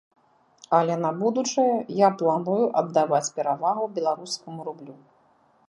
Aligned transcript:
Але 0.77 0.95
на 1.01 1.11
будучае 1.19 1.75
я 1.99 2.09
планую 2.21 2.63
аддаваць 2.81 3.29
перавагу 3.37 3.83
беларускаму 3.99 4.59
рублю. 4.71 4.95